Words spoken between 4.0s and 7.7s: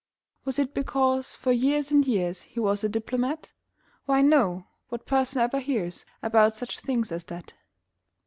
Why, no. What person ever hears About such things as that?